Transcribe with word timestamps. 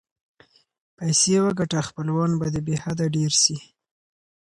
پیسې 0.97 1.35
وګټه 1.45 1.79
خپلوان 1.87 2.31
به 2.39 2.47
دې 2.53 2.61
بی 2.65 2.75
حده 2.83 3.05
ډېر 3.15 3.31
سي. 3.43 3.57